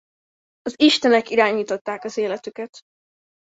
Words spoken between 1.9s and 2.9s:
az életüket.